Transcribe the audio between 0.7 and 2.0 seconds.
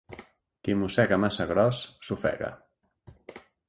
mossega massa gros,